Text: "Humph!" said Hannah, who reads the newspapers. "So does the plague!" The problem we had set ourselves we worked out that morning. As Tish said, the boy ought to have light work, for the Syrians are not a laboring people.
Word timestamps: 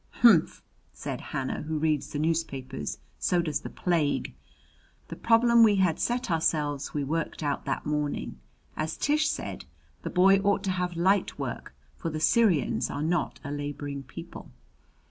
"Humph!" 0.25 0.63
said 0.93 1.21
Hannah, 1.21 1.61
who 1.61 1.77
reads 1.77 2.07
the 2.11 2.17
newspapers. 2.17 2.97
"So 3.19 3.39
does 3.39 3.59
the 3.59 3.69
plague!" 3.69 4.33
The 5.09 5.15
problem 5.15 5.61
we 5.61 5.75
had 5.75 5.99
set 5.99 6.31
ourselves 6.31 6.91
we 6.91 7.03
worked 7.03 7.43
out 7.43 7.65
that 7.65 7.85
morning. 7.85 8.39
As 8.75 8.97
Tish 8.97 9.29
said, 9.29 9.65
the 10.01 10.09
boy 10.09 10.37
ought 10.37 10.63
to 10.63 10.71
have 10.71 10.95
light 10.97 11.37
work, 11.37 11.75
for 11.97 12.09
the 12.09 12.19
Syrians 12.19 12.89
are 12.89 13.03
not 13.03 13.39
a 13.43 13.51
laboring 13.51 14.01
people. 14.01 14.49